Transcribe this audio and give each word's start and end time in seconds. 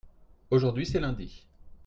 aujourd'hui 0.49 0.87
c'est 0.87 0.97
lundi. 0.99 1.45